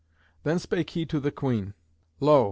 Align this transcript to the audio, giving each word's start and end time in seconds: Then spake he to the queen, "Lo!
Then 0.41 0.57
spake 0.57 0.89
he 0.89 1.05
to 1.05 1.19
the 1.19 1.29
queen, 1.29 1.75
"Lo! 2.19 2.39